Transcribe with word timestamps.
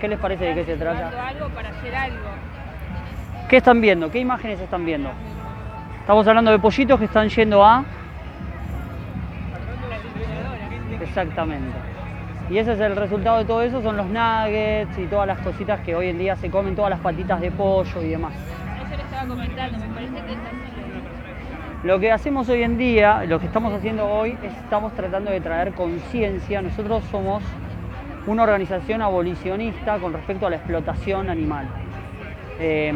¿Qué 0.00 0.08
les 0.08 0.18
parece 0.18 0.44
de 0.44 0.54
qué 0.54 0.64
se 0.64 0.76
trata? 0.76 1.10
Llevando 1.10 1.22
algo 1.22 1.48
para 1.54 1.70
hacer 1.70 1.94
algo. 1.94 2.28
¿Qué 3.48 3.56
están 3.56 3.80
viendo? 3.80 4.10
¿Qué 4.10 4.18
imágenes 4.18 4.60
están 4.60 4.84
viendo? 4.84 5.10
Estamos 6.00 6.26
hablando 6.26 6.50
de 6.50 6.58
pollitos 6.58 6.98
que 6.98 7.06
están 7.06 7.28
yendo 7.28 7.64
a... 7.64 7.84
Exactamente. 11.00 11.76
Y 12.50 12.58
ese 12.58 12.74
es 12.74 12.80
el 12.80 12.94
resultado 12.94 13.38
de 13.38 13.44
todo 13.44 13.62
eso, 13.62 13.82
son 13.82 13.96
los 13.96 14.06
nuggets 14.06 14.98
y 14.98 15.06
todas 15.06 15.26
las 15.26 15.40
cositas 15.40 15.80
que 15.80 15.96
hoy 15.96 16.08
en 16.08 16.18
día 16.18 16.36
se 16.36 16.50
comen, 16.50 16.76
todas 16.76 16.90
las 16.90 17.00
patitas 17.00 17.40
de 17.40 17.50
pollo 17.50 18.02
y 18.02 18.08
demás. 18.08 18.34
Eso 18.34 18.96
le 18.96 19.02
estaba 19.02 19.26
comentando, 19.26 19.78
me 19.78 19.94
parece 19.94 20.12
que 20.12 20.32
es 20.32 20.38
así. 20.38 20.76
Lo 21.82 22.00
que 22.00 22.12
hacemos 22.12 22.48
hoy 22.48 22.62
en 22.62 22.78
día, 22.78 23.24
lo 23.26 23.40
que 23.40 23.46
estamos 23.46 23.72
haciendo 23.72 24.08
hoy, 24.08 24.36
es 24.42 24.52
estamos 24.62 24.92
tratando 24.94 25.30
de 25.30 25.40
traer 25.40 25.72
conciencia. 25.72 26.62
Nosotros 26.62 27.04
somos 27.10 27.42
una 28.26 28.42
organización 28.42 29.02
abolicionista 29.02 29.98
con 29.98 30.12
respecto 30.12 30.46
a 30.46 30.50
la 30.50 30.56
explotación 30.56 31.30
animal. 31.30 31.66
Eh, 32.58 32.92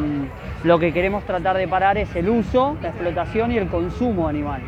lo 0.64 0.78
que 0.78 0.92
queremos 0.92 1.24
tratar 1.24 1.56
de 1.56 1.68
parar 1.68 1.98
es 1.98 2.14
el 2.16 2.28
uso, 2.28 2.77
la 2.82 2.88
explotación 2.88 3.52
y 3.52 3.59
el 3.59 3.68
consumo 3.68 4.27
animal, 4.27 4.62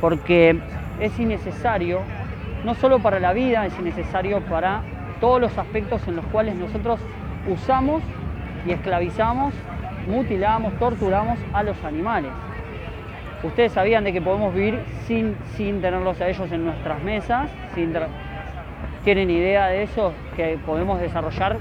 porque 0.00 0.58
es 1.00 1.18
innecesario, 1.18 2.00
no 2.64 2.74
solo 2.74 3.00
para 3.00 3.20
la 3.20 3.32
vida, 3.32 3.66
es 3.66 3.78
innecesario 3.78 4.40
para 4.40 4.82
todos 5.20 5.40
los 5.40 5.56
aspectos 5.58 6.06
en 6.08 6.16
los 6.16 6.24
cuales 6.26 6.54
nosotros 6.54 7.00
usamos 7.48 8.02
y 8.66 8.72
esclavizamos, 8.72 9.54
mutilamos, 10.08 10.72
torturamos 10.78 11.38
a 11.52 11.62
los 11.62 11.82
animales. 11.84 12.30
Ustedes 13.42 13.72
sabían 13.72 14.04
de 14.04 14.12
que 14.12 14.20
podemos 14.20 14.52
vivir 14.52 14.80
sin, 15.06 15.36
sin 15.56 15.80
tenerlos 15.80 16.20
a 16.20 16.28
ellos 16.28 16.50
en 16.50 16.64
nuestras 16.64 17.02
mesas, 17.02 17.50
sin 17.74 17.92
tienen 19.04 19.30
idea 19.30 19.66
de 19.68 19.82
eso, 19.84 20.12
que 20.36 20.58
podemos 20.64 21.00
desarrollar 21.00 21.56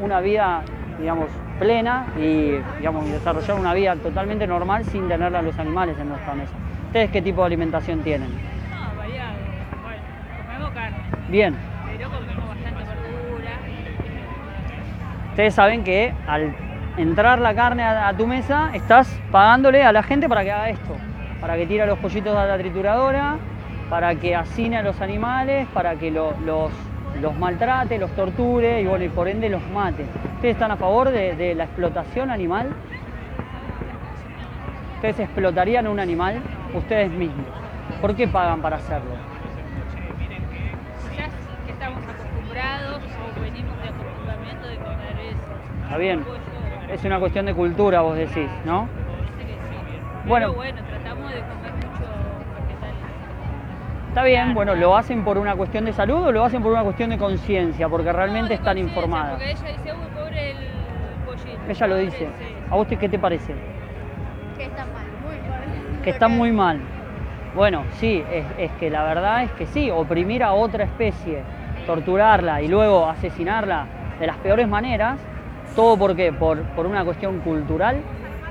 una 0.00 0.20
vida, 0.20 0.62
digamos, 0.98 1.28
plena 1.58 2.06
y, 2.18 2.56
digamos, 2.78 3.08
desarrollar 3.10 3.58
una 3.58 3.74
vida 3.74 3.96
totalmente 3.96 4.46
normal 4.46 4.84
sin 4.84 5.08
tener 5.08 5.34
a 5.34 5.42
los 5.42 5.58
animales 5.58 5.96
en 5.98 6.08
nuestra 6.08 6.34
mesa. 6.34 6.52
¿Ustedes 6.86 7.10
qué 7.10 7.22
tipo 7.22 7.40
de 7.42 7.46
alimentación 7.46 8.00
tienen? 8.00 8.28
No, 8.30 8.96
variado. 8.98 9.32
Bueno, 9.82 10.02
comemos 10.46 10.70
carne, 10.72 10.96
Bien, 11.28 11.56
pero 11.96 12.10
comemos 12.10 12.48
bastante 12.48 12.84
verdura. 12.84 13.50
ustedes 15.30 15.54
saben 15.54 15.84
que 15.84 16.12
al 16.26 16.54
entrar 16.96 17.40
la 17.40 17.54
carne 17.54 17.82
a, 17.82 18.08
a 18.08 18.16
tu 18.16 18.26
mesa, 18.26 18.70
estás 18.74 19.20
pagándole 19.32 19.82
a 19.84 19.92
la 19.92 20.02
gente 20.02 20.28
para 20.28 20.44
que 20.44 20.52
haga 20.52 20.68
esto, 20.70 20.96
para 21.40 21.56
que 21.56 21.66
tire 21.66 21.86
los 21.86 21.98
pollitos 21.98 22.36
a 22.36 22.46
la 22.46 22.56
trituradora, 22.58 23.36
para 23.90 24.14
que 24.14 24.34
hacine 24.34 24.78
a 24.78 24.82
los 24.82 25.00
animales, 25.00 25.66
para 25.74 25.94
que 25.96 26.10
lo- 26.10 26.34
los, 26.44 26.72
los 27.20 27.36
maltrate, 27.38 27.98
los 27.98 28.10
torture 28.12 28.80
y 28.80 28.86
bueno, 28.86 29.04
y 29.04 29.08
por 29.08 29.28
ende 29.28 29.48
los 29.48 29.62
mate. 29.70 30.04
¿Ustedes 30.36 30.54
están 30.54 30.70
a 30.70 30.76
favor 30.76 31.10
de, 31.10 31.36
de 31.36 31.54
la 31.54 31.64
explotación 31.64 32.30
animal? 32.30 32.70
¿Ustedes 34.96 35.20
explotarían 35.20 35.86
un 35.86 36.00
animal 36.00 36.40
ustedes 36.72 37.10
mismos? 37.10 37.46
¿Por 38.00 38.14
qué 38.16 38.26
pagan 38.26 38.60
para 38.62 38.76
hacerlo? 38.76 39.12
Quizás 41.10 41.30
que 41.66 41.72
estamos 41.72 41.98
acostumbrados 42.02 43.00
o 43.36 43.40
venimos 43.40 43.76
de 43.82 43.88
acostumbramiento 43.88 44.66
de 44.66 44.76
comer 44.76 45.18
eso. 45.28 45.38
Está 45.84 45.96
bien. 45.98 46.24
Es 46.90 47.04
una 47.04 47.18
cuestión 47.20 47.46
de 47.46 47.54
cultura, 47.54 48.00
vos 48.00 48.16
decís, 48.16 48.48
¿no? 48.64 48.88
Bueno. 50.26 50.46
Pero 50.48 50.54
bueno, 50.54 50.80
tratamos 50.88 51.30
de 51.32 51.40
comer 51.40 51.72
mucho. 51.74 52.13
Está 54.14 54.22
bien, 54.22 54.54
bueno, 54.54 54.76
¿lo 54.76 54.96
hacen 54.96 55.24
por 55.24 55.38
una 55.38 55.56
cuestión 55.56 55.84
de 55.86 55.92
salud 55.92 56.26
o 56.26 56.30
lo 56.30 56.44
hacen 56.44 56.62
por 56.62 56.70
una 56.70 56.84
cuestión 56.84 57.10
de 57.10 57.18
conciencia? 57.18 57.88
Porque 57.88 58.12
realmente 58.12 58.50
No, 58.54 58.58
están 58.60 58.78
informadas. 58.78 59.40
Porque 59.40 59.50
ella 59.50 59.68
dice, 59.72 59.92
uy, 59.92 60.06
pobre 60.14 60.50
el 60.52 60.56
pollito. 61.24 61.68
Ella 61.68 61.86
lo 61.88 61.96
dice. 61.96 62.24
ese". 62.26 62.30
¿A 62.70 62.84
te- 62.84 62.96
qué 62.96 63.08
te 63.08 63.18
parece? 63.18 63.54
Que 64.56 64.66
está 64.66 64.84
mal, 64.84 65.04
muy 65.20 65.34
mal. 65.50 66.02
Que 66.04 66.10
está 66.10 66.28
muy 66.28 66.52
mal. 66.52 66.78
Bueno, 67.56 67.82
sí, 67.98 68.22
es, 68.30 68.44
es 68.56 68.70
que 68.78 68.88
la 68.88 69.02
verdad 69.02 69.42
es 69.42 69.50
que 69.50 69.66
sí, 69.66 69.90
oprimir 69.90 70.44
a 70.44 70.52
otra 70.52 70.84
especie, 70.84 71.42
torturarla 71.84 72.62
y 72.62 72.68
luego 72.68 73.08
asesinarla 73.08 73.88
de 74.20 74.28
las 74.28 74.36
peores 74.38 74.68
maneras, 74.68 75.18
todo 75.74 75.98
porque 75.98 76.32
por, 76.32 76.62
por 76.76 76.86
una 76.86 77.04
cuestión 77.04 77.40
cultural, 77.40 77.96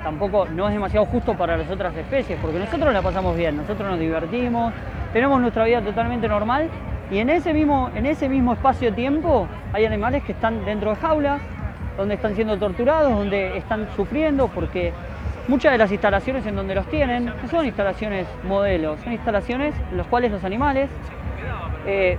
tampoco 0.04 0.46
no 0.50 0.68
es 0.68 0.74
demasiado 0.74 1.06
justo 1.06 1.36
para 1.36 1.56
las 1.56 1.70
otras 1.70 1.96
especies, 1.96 2.38
porque 2.42 2.60
nosotros 2.60 2.94
la 2.94 3.02
pasamos 3.02 3.38
bien, 3.38 3.56
nosotros 3.56 3.90
nos 3.90 3.98
divertimos, 3.98 4.74
tenemos 5.14 5.40
nuestra 5.40 5.64
vida 5.66 5.82
totalmente 5.82 6.28
normal 6.28 6.70
y 7.12 7.20
en 7.20 7.30
ese 7.30 7.54
mismo, 7.54 7.92
en 7.96 8.08
ese 8.08 8.28
mismo 8.28 8.54
espacio-tiempo 8.54 9.48
hay 9.72 9.86
animales 9.86 10.24
que 10.24 10.32
están 10.32 10.66
dentro 10.66 10.90
de 10.90 10.96
jaulas, 10.96 11.42
donde 11.96 12.16
están 12.16 12.34
siendo 12.36 12.58
torturados, 12.58 13.12
donde 13.12 13.56
están 13.56 13.88
sufriendo, 13.96 14.48
porque 14.48 14.92
muchas 15.48 15.72
de 15.72 15.78
las 15.78 15.92
instalaciones 15.92 16.46
en 16.48 16.56
donde 16.56 16.74
los 16.74 16.88
tienen 16.88 17.26
no 17.26 17.48
son 17.50 17.66
instalaciones 17.66 18.28
modelos, 18.44 19.00
son 19.02 19.14
instalaciones 19.14 19.76
en 19.92 19.98
las 19.98 20.08
cuales 20.08 20.32
los 20.32 20.44
animales 20.44 20.90
eh, 21.86 22.18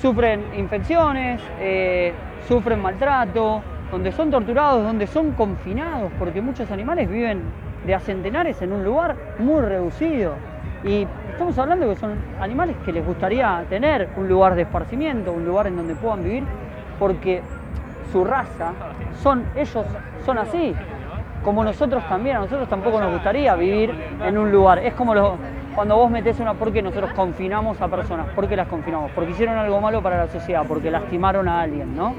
sufren 0.00 0.42
infecciones, 0.56 1.42
eh, 1.60 2.14
sufren 2.48 2.80
maltrato, 2.80 3.62
donde 3.90 4.10
son 4.10 4.30
torturados, 4.30 4.82
donde 4.82 5.06
son 5.06 5.32
confinados, 5.32 6.10
porque 6.18 6.40
muchos 6.40 6.70
animales 6.70 7.10
viven 7.10 7.42
de 7.86 7.94
a 7.94 8.00
centenares 8.00 8.62
en 8.62 8.72
un 8.72 8.82
lugar 8.84 9.16
muy 9.38 9.60
reducido. 9.60 10.51
Y 10.84 11.06
estamos 11.30 11.56
hablando 11.58 11.88
que 11.88 11.96
son 11.96 12.14
animales 12.40 12.76
que 12.84 12.92
les 12.92 13.06
gustaría 13.06 13.64
tener 13.68 14.08
un 14.16 14.28
lugar 14.28 14.54
de 14.54 14.62
esparcimiento, 14.62 15.32
un 15.32 15.44
lugar 15.44 15.68
en 15.68 15.76
donde 15.76 15.94
puedan 15.94 16.24
vivir, 16.24 16.44
porque 16.98 17.40
su 18.10 18.24
raza, 18.24 18.72
son, 19.22 19.44
ellos 19.54 19.86
son 20.24 20.38
así, 20.38 20.74
como 21.44 21.62
nosotros 21.62 22.02
también, 22.08 22.36
a 22.36 22.40
nosotros 22.40 22.68
tampoco 22.68 23.00
nos 23.00 23.12
gustaría 23.12 23.54
vivir 23.54 23.94
en 24.24 24.38
un 24.38 24.50
lugar. 24.50 24.80
Es 24.80 24.94
como 24.94 25.14
cuando 25.74 25.96
vos 25.96 26.10
metés 26.10 26.38
una, 26.40 26.54
porque 26.54 26.82
nosotros 26.82 27.12
confinamos 27.12 27.80
a 27.80 27.88
personas, 27.88 28.26
¿por 28.34 28.48
qué 28.48 28.56
las 28.56 28.66
confinamos? 28.66 29.10
Porque 29.12 29.30
hicieron 29.30 29.56
algo 29.56 29.80
malo 29.80 30.02
para 30.02 30.18
la 30.18 30.28
sociedad, 30.28 30.64
porque 30.66 30.90
lastimaron 30.90 31.48
a 31.48 31.60
alguien, 31.60 31.96
¿no? 31.96 32.14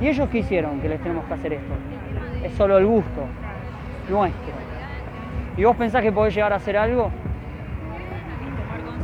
¿Y 0.00 0.08
ellos 0.08 0.28
qué 0.30 0.38
hicieron 0.38 0.80
que 0.80 0.88
les 0.88 1.00
tenemos 1.00 1.24
que 1.26 1.34
hacer 1.34 1.52
esto? 1.52 1.74
Es 2.42 2.52
solo 2.54 2.78
el 2.78 2.86
gusto 2.86 3.22
nuestro. 4.08 4.52
¿Y 5.56 5.64
vos 5.64 5.76
pensás 5.76 6.02
que 6.02 6.12
podés 6.12 6.34
llegar 6.34 6.52
a 6.52 6.56
hacer 6.56 6.76
algo? 6.76 7.10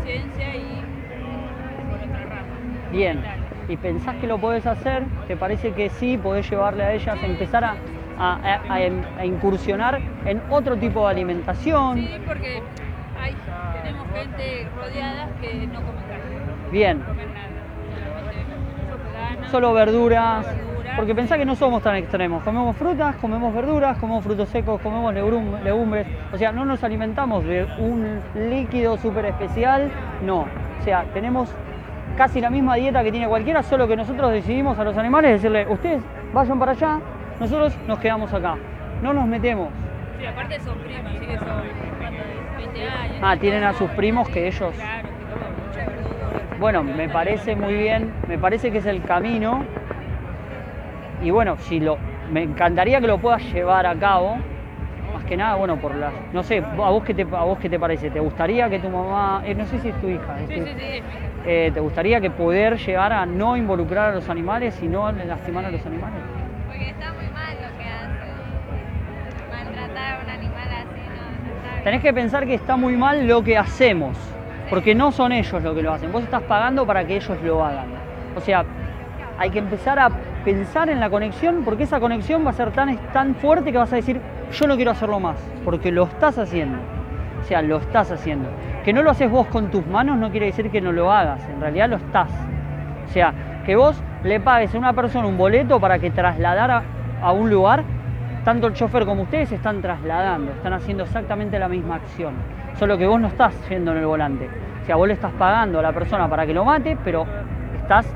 Y 0.06 0.82
por 1.91 2.00
otra 2.00 2.25
rama. 2.26 2.91
Bien. 2.91 3.25
¿Y 3.69 3.76
pensás 3.76 4.16
que 4.16 4.26
lo 4.26 4.38
podés 4.38 4.66
hacer? 4.66 5.04
¿Te 5.26 5.37
parece 5.37 5.72
que 5.72 5.88
sí 5.88 6.19
podés 6.19 6.48
llevarle 6.50 6.84
a 6.84 6.92
ellas 6.92 7.16
a 7.22 7.26
empezar 7.26 7.65
a, 7.65 7.70
a- 8.19 8.34
a- 8.34 8.76
a- 8.76 9.20
a 9.20 9.25
incursionar 9.26 10.03
en 10.26 10.42
otro 10.50 10.76
tipo 10.76 11.04
de 11.06 11.12
alimentación? 11.12 11.97
Sí, 11.97 12.09
porque 12.26 12.60
hay, 13.19 13.34
tenemos 13.82 14.06
gente 14.12 14.69
rodeada 14.76 15.28
que 15.41 15.66
no 15.69 15.82
come 15.82 16.03
carne, 16.03 16.71
Bien. 16.71 16.98
no 16.98 17.06
comen 17.06 17.28
nada. 17.32 17.48
Solamente 19.00 19.50
Solo 19.50 19.72
verduras. 19.72 20.47
verduras. 20.47 20.73
Porque 20.97 21.15
pensá 21.15 21.37
que 21.37 21.44
no 21.44 21.56
somos 21.56 21.82
tan 21.82 21.97
extremos. 21.97 22.43
Comemos 22.44 22.77
frutas, 22.77 23.16
comemos 23.16 23.53
verduras, 23.53 23.99
comemos 23.99 24.22
frutos 24.22 24.49
secos, 24.49 24.81
comemos 24.81 25.12
legum- 25.12 25.60
legumbres. 25.62 26.06
O 26.32 26.38
sea, 26.38 26.53
no 26.53 26.65
nos 26.65 26.84
alimentamos 26.84 27.44
de 27.44 27.66
un 27.78 28.21
líquido 28.34 28.97
súper 28.97 29.27
especial. 29.27 29.91
No. 30.25 30.41
O 30.81 30.83
sea, 30.84 31.04
tenemos 31.12 31.53
casi 32.16 32.41
la 32.41 32.49
misma 32.49 32.77
dieta 32.77 33.03
que 33.03 33.10
tiene 33.10 33.27
cualquiera, 33.27 33.62
solo 33.62 33.88
que 33.88 33.97
nosotros 33.97 34.31
decidimos 34.31 34.78
a 34.78 34.84
los 34.84 34.97
animales 34.97 35.33
decirle, 35.33 35.66
ustedes 35.69 36.00
vayan 36.33 36.59
para 36.60 36.72
allá, 36.72 37.00
nosotros 37.41 37.77
nos 37.88 37.99
quedamos 37.99 38.33
acá. 38.33 38.56
No 39.03 39.12
nos 39.12 39.27
metemos. 39.27 39.71
Sí, 40.21 40.27
aparte 40.27 40.60
son 40.60 40.78
primos, 40.78 41.06
así 41.16 41.27
que 41.27 41.38
son 41.38 41.49
¿cuánto? 41.99 42.22
de 42.22 42.66
20 42.66 42.88
años. 42.88 43.16
Ah, 43.21 43.37
tienen 43.37 43.65
a 43.65 43.72
sus 43.72 43.91
primos 43.91 44.28
que 44.28 44.47
ellos... 44.47 44.72
Claro, 44.77 45.09
que 45.09 45.25
comen 45.34 45.66
mucha 45.66 45.91
verdura. 45.91 46.56
Bueno, 46.60 46.84
me 46.84 47.09
parece 47.09 47.56
muy 47.56 47.75
bien, 47.75 48.12
me 48.28 48.38
parece 48.38 48.71
que 48.71 48.78
es 48.78 48.87
el 48.87 49.03
camino. 49.03 49.65
Y 51.24 51.30
bueno, 51.30 51.56
si 51.56 51.80
lo 51.80 51.97
me 52.30 52.42
encantaría 52.42 53.00
que 53.00 53.06
lo 53.06 53.18
puedas 53.18 53.42
llevar 53.53 53.86
a 53.86 53.97
cabo. 53.98 54.36
Más 55.15 55.24
que 55.24 55.36
nada, 55.38 55.54
bueno, 55.54 55.78
por 55.78 55.94
las 55.94 56.12
no 56.32 56.42
sé, 56.42 56.59
a 56.59 56.91
vos 56.91 57.03
qué 57.03 57.15
te 57.15 57.22
a 57.22 57.44
vos 57.44 57.59
qué 57.59 57.71
te 57.71 57.78
parece? 57.78 58.10
¿Te 58.10 58.21
gustaría 58.21 58.68
que 58.68 58.78
tu 58.78 58.91
mamá, 58.91 59.41
eh, 59.47 59.54
no 59.54 59.65
sé 59.65 59.78
si 59.78 59.88
es 59.88 59.94
tu 60.00 60.09
hija, 60.09 60.38
es 60.42 60.48
Sí, 60.48 60.54
tu- 60.54 60.65
sí, 60.65 60.74
sí, 60.76 61.03
eh, 61.47 61.71
¿te 61.72 61.80
gustaría 61.80 62.21
que 62.21 62.30
poder 62.30 62.76
llegar 62.78 63.12
a 63.12 63.24
no 63.24 63.56
involucrar 63.56 64.10
a 64.10 64.15
los 64.15 64.28
animales 64.28 64.82
y 64.82 64.88
no 64.88 65.10
lastimar 65.12 65.65
a 65.65 65.71
los 65.71 65.86
animales? 65.86 66.21
Porque 66.66 66.91
está 66.91 67.12
muy 67.15 67.28
mal 67.32 67.56
lo 67.62 67.78
que 67.78 67.84
hacen. 67.84 68.34
Maltratar 69.50 70.20
a 70.20 70.24
un 70.24 70.30
animal 70.30 70.68
así 70.82 71.00
no, 71.09 71.22
no 71.42 71.56
está 71.56 71.70
bien. 71.70 71.84
Tenés 71.84 72.03
que 72.03 72.12
pensar 72.12 72.44
que 72.47 72.54
está 72.54 72.77
muy 72.77 72.97
mal 72.97 73.27
lo 73.27 73.42
que 73.42 73.56
hacemos, 73.56 74.18
porque 74.68 74.94
no 74.94 75.10
son 75.12 75.32
ellos 75.32 75.62
los 75.62 75.74
que 75.74 75.82
lo 75.82 75.92
hacen, 75.92 76.12
vos 76.12 76.22
estás 76.22 76.42
pagando 76.42 76.86
para 76.86 77.04
que 77.04 77.16
ellos 77.16 77.41
lo 77.42 77.65
hagan. 77.65 77.88
O 78.36 78.41
sea, 78.41 78.65
hay 79.38 79.50
que 79.50 79.59
empezar 79.60 79.98
a 79.98 80.10
pensar 80.44 80.88
en 80.91 81.00
la 81.00 81.10
conexión, 81.10 81.62
porque 81.64 81.84
esa 81.84 82.00
conexión 82.00 82.44
va 82.44 82.50
a 82.50 82.54
ser 82.54 82.70
tan, 82.72 82.96
tan 83.12 83.34
fuerte 83.34 83.72
que 83.72 83.78
vas 83.78 83.92
a 83.92 83.96
decir, 83.96 84.20
yo 84.52 84.66
no 84.66 84.76
quiero 84.76 84.91
hacerlo 84.91 85.18
más, 85.18 85.36
porque 85.64 85.91
lo 85.91 86.04
estás 86.04 86.38
haciendo. 86.38 86.78
O 87.41 87.46
sea, 87.46 87.62
lo 87.62 87.78
estás 87.78 88.10
haciendo. 88.10 88.48
Que 88.84 88.92
no 88.92 89.02
lo 89.02 89.10
haces 89.10 89.30
vos 89.30 89.46
con 89.48 89.70
tus 89.70 89.86
manos 89.86 90.16
no 90.16 90.30
quiere 90.30 90.46
decir 90.46 90.70
que 90.70 90.80
no 90.80 90.92
lo 90.92 91.12
hagas, 91.12 91.46
en 91.48 91.60
realidad 91.60 91.88
lo 91.88 91.96
estás. 91.96 92.30
O 93.06 93.08
sea, 93.12 93.32
que 93.64 93.76
vos 93.76 94.02
le 94.22 94.41
pagues 94.41 94.74
a 94.74 94.78
una 94.78 94.92
persona 94.92 95.26
un 95.26 95.36
boleto 95.36 95.80
para 95.80 95.98
que 95.98 96.10
trasladara 96.10 96.82
a 97.22 97.32
un 97.32 97.50
lugar, 97.50 97.84
tanto 98.44 98.66
el 98.66 98.74
chofer 98.74 99.04
como 99.06 99.22
ustedes 99.22 99.52
están 99.52 99.80
trasladando, 99.80 100.52
están 100.52 100.72
haciendo 100.74 101.04
exactamente 101.04 101.58
la 101.58 101.68
misma 101.68 101.96
acción. 101.96 102.34
Solo 102.78 102.98
que 102.98 103.06
vos 103.06 103.20
no 103.20 103.28
estás 103.28 103.54
yendo 103.68 103.92
en 103.92 103.98
el 103.98 104.06
volante. 104.06 104.48
O 104.82 104.86
sea, 104.86 104.96
vos 104.96 105.08
le 105.08 105.14
estás 105.14 105.32
pagando 105.32 105.78
a 105.78 105.82
la 105.82 105.92
persona 105.92 106.28
para 106.28 106.46
que 106.46 106.52
lo 106.52 106.64
mate, 106.64 106.96
pero 107.02 107.26
estás, 107.76 108.06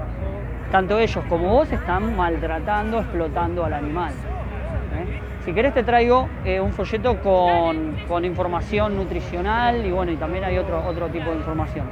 tanto 0.70 0.99
ellos 0.99 1.25
como 1.29 1.49
vos 1.49 1.73
están 1.73 2.17
maltratando, 2.17 2.99
explotando 3.00 3.65
al 3.65 3.73
animal. 3.73 4.12
¿eh? 4.12 5.20
Si 5.44 5.53
querés 5.53 5.73
te 5.73 5.82
traigo 5.82 6.29
eh, 6.44 6.61
un 6.61 6.73
folleto 6.73 7.17
con, 7.20 7.97
con 8.06 8.25
información 8.25 8.97
nutricional 8.97 9.85
y 9.87 9.91
bueno, 9.91 10.12
y 10.12 10.17
también 10.17 10.44
hay 10.44 10.59
otro, 10.59 10.85
otro 10.87 11.09
tipo 11.09 11.31
de 11.31 11.37
información. 11.37 11.87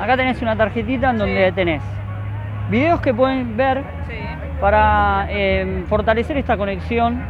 Acá 0.00 0.16
tenés 0.16 0.42
una 0.42 0.56
tarjetita 0.56 1.10
en 1.10 1.18
donde 1.18 1.48
Sí. 1.48 1.54
tenés 1.54 1.82
videos 2.70 3.00
que 3.00 3.14
pueden 3.14 3.56
ver 3.56 3.82
Sí. 4.08 4.14
para 4.60 5.26
eh, 5.30 5.84
fortalecer 5.88 6.36
esta 6.36 6.56
conexión 6.56 7.22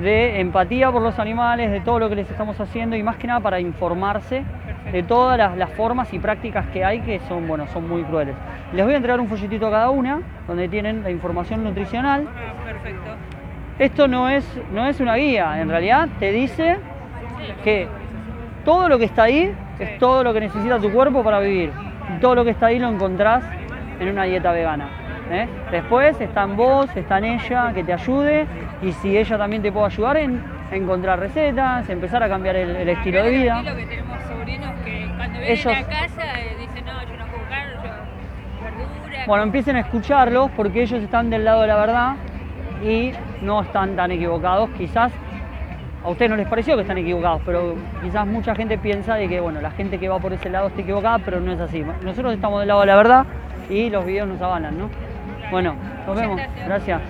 de 0.00 0.40
empatía 0.40 0.90
por 0.90 1.00
los 1.02 1.18
animales, 1.18 1.70
de 1.70 1.80
todo 1.80 2.00
lo 2.00 2.08
que 2.08 2.16
les 2.16 2.30
estamos 2.30 2.60
haciendo 2.60 2.96
y 2.96 3.02
más 3.02 3.16
que 3.16 3.26
nada 3.28 3.40
para 3.40 3.60
informarse 3.60 4.42
de 4.90 5.02
todas 5.02 5.38
las, 5.38 5.56
las 5.56 5.70
formas 5.70 6.12
y 6.12 6.18
prácticas 6.18 6.66
que 6.68 6.84
hay 6.84 7.00
que 7.00 7.20
son, 7.20 7.46
bueno, 7.48 7.66
son 7.68 7.88
muy 7.88 8.02
crueles. 8.02 8.34
Les 8.72 8.84
voy 8.84 8.94
a 8.94 8.96
entregar 8.96 9.20
un 9.20 9.28
folletito 9.28 9.66
a 9.66 9.70
cada 9.70 9.90
una 9.90 10.20
donde 10.46 10.68
tienen 10.68 11.02
la 11.02 11.10
información 11.10 11.64
nutricional. 11.64 12.26
Perfecto. 12.64 13.10
Esto 13.78 14.06
no 14.06 14.28
es, 14.28 14.46
no 14.72 14.86
es 14.86 15.00
una 15.00 15.16
guía, 15.16 15.60
en 15.60 15.68
realidad 15.68 16.08
te 16.20 16.30
dice 16.30 16.76
que 17.64 17.88
todo 18.64 18.88
lo 18.88 18.98
que 18.98 19.04
está 19.04 19.24
ahí 19.24 19.52
es 19.78 19.98
todo 19.98 20.22
lo 20.22 20.32
que 20.32 20.40
necesita 20.40 20.78
tu 20.78 20.90
cuerpo 20.92 21.22
para 21.22 21.40
vivir. 21.40 21.72
Todo 22.20 22.36
lo 22.36 22.44
que 22.44 22.50
está 22.50 22.66
ahí 22.66 22.78
lo 22.78 22.88
encontrás 22.88 23.44
en 23.98 24.08
una 24.08 24.24
dieta 24.24 24.52
vegana. 24.52 24.88
¿eh? 25.30 25.48
Después 25.70 26.20
está 26.20 26.44
en 26.44 26.56
vos, 26.56 26.88
está 26.96 27.18
en 27.18 27.24
ella, 27.24 27.72
que 27.74 27.82
te 27.82 27.92
ayude. 27.92 28.46
Y 28.82 28.92
si 28.92 29.16
ella 29.16 29.36
también 29.36 29.62
te 29.62 29.72
puede 29.72 29.86
ayudar 29.86 30.16
en 30.18 30.40
encontrar 30.70 31.18
recetas, 31.18 31.88
empezar 31.88 32.22
a 32.22 32.28
cambiar 32.28 32.56
el, 32.56 32.76
el 32.76 32.88
estilo 32.88 33.22
de 33.22 33.30
vida. 33.30 33.62
Ellos- 35.52 35.66
a 35.66 35.82
casa 35.84 36.22
dicen, 36.58 36.84
no, 36.84 37.02
yo 37.02 37.16
no 37.16 37.26
puedo 37.26 37.48
carne, 37.48 37.72
yo 37.74 38.64
verdura. 38.64 39.24
Bueno, 39.26 39.42
empiecen 39.44 39.76
a 39.76 39.80
escucharlos 39.80 40.50
porque 40.56 40.82
ellos 40.82 41.02
están 41.02 41.30
del 41.30 41.44
lado 41.44 41.62
de 41.62 41.68
la 41.68 41.76
verdad 41.76 42.14
y 42.82 43.12
no 43.40 43.62
están 43.62 43.96
tan 43.96 44.10
equivocados. 44.10 44.70
Quizás 44.76 45.12
a 46.04 46.08
ustedes 46.08 46.30
no 46.30 46.36
les 46.36 46.46
pareció 46.46 46.76
que 46.76 46.82
están 46.82 46.98
equivocados, 46.98 47.40
pero 47.46 47.74
quizás 48.02 48.26
mucha 48.26 48.54
gente 48.54 48.76
piensa 48.78 49.14
de 49.14 49.28
que 49.28 49.40
bueno, 49.40 49.60
la 49.60 49.70
gente 49.70 49.98
que 49.98 50.08
va 50.08 50.18
por 50.18 50.32
ese 50.32 50.50
lado 50.50 50.68
está 50.68 50.82
equivocada, 50.82 51.18
pero 51.18 51.40
no 51.40 51.52
es 51.52 51.60
así. 51.60 51.82
Nosotros 52.02 52.34
estamos 52.34 52.60
del 52.60 52.68
lado 52.68 52.80
de 52.80 52.86
la 52.86 52.96
verdad 52.96 53.26
y 53.70 53.88
los 53.90 54.04
videos 54.04 54.28
nos 54.28 54.40
avalan, 54.42 54.78
¿no? 54.78 54.90
Bueno, 55.50 55.74
nos 56.06 56.16
vemos. 56.16 56.40
Gracias. 56.66 57.00